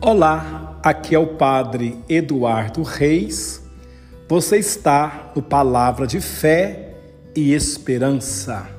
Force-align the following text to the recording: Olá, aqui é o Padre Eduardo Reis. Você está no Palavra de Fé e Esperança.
Olá, 0.00 0.78
aqui 0.80 1.12
é 1.12 1.18
o 1.18 1.26
Padre 1.26 1.98
Eduardo 2.08 2.84
Reis. 2.84 3.60
Você 4.28 4.56
está 4.56 5.32
no 5.34 5.42
Palavra 5.42 6.06
de 6.06 6.20
Fé 6.20 6.94
e 7.34 7.52
Esperança. 7.52 8.77